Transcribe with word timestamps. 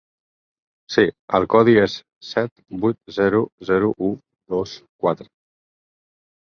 Sí 0.95 1.03
el 1.39 1.45
codi 1.55 1.75
és 1.83 1.99
set 2.31 2.55
vuit 2.87 2.99
zero 3.19 3.45
zero 3.71 3.95
u 4.09 4.13
dos 4.57 4.77
quatre. 5.05 5.33